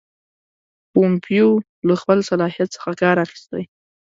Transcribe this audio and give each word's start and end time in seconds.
پومپیو 0.93 1.49
له 1.87 1.93
خپل 2.01 2.17
صلاحیت 2.29 2.69
څخه 2.75 2.91
کار 3.01 3.15
اخیستی. 3.25 3.63